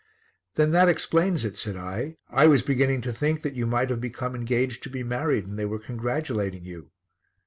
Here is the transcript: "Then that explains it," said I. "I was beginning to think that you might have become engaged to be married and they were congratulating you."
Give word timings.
"Then 0.55 0.71
that 0.71 0.89
explains 0.89 1.45
it," 1.45 1.59
said 1.59 1.75
I. 1.77 2.17
"I 2.27 2.47
was 2.47 2.63
beginning 2.63 3.01
to 3.01 3.13
think 3.13 3.43
that 3.43 3.53
you 3.53 3.67
might 3.67 3.91
have 3.91 4.01
become 4.01 4.33
engaged 4.33 4.81
to 4.81 4.89
be 4.89 5.03
married 5.03 5.45
and 5.45 5.59
they 5.59 5.65
were 5.65 5.77
congratulating 5.77 6.65
you." 6.65 6.89